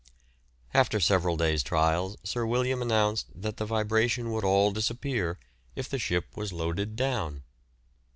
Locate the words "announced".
2.81-3.27